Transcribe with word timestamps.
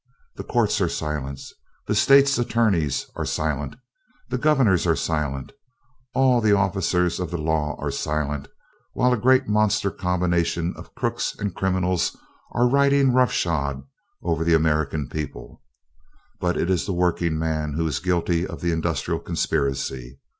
The 0.35 0.43
courts 0.43 0.81
are 0.81 0.89
silent, 0.89 1.39
the 1.85 1.93
states' 1.93 2.39
attorneys 2.39 3.05
are 3.15 3.23
silent; 3.23 3.75
the 4.29 4.39
governors 4.39 4.87
are 4.87 4.95
silent; 4.95 5.51
all 6.15 6.41
the 6.41 6.53
officers 6.57 7.19
of 7.19 7.29
the 7.29 7.37
law 7.37 7.75
are 7.79 7.91
silent, 7.91 8.47
while 8.93 9.13
a 9.13 9.15
great 9.17 9.47
monster 9.47 9.91
combination 9.91 10.73
of 10.75 10.95
crooks 10.95 11.35
and 11.37 11.53
criminals 11.53 12.17
are 12.51 12.67
riding 12.67 13.13
rough 13.13 13.31
shod 13.31 13.83
over 14.23 14.43
the 14.43 14.55
American 14.55 15.07
people. 15.07 15.61
But 16.39 16.57
it 16.57 16.71
is 16.71 16.87
the 16.87 16.93
working 16.93 17.37
man 17.37 17.73
who 17.73 17.85
is 17.85 17.99
guilty 17.99 18.47
of 18.47 18.61
the 18.61 18.71
industrial 18.71 19.19
conspiracy. 19.19 20.19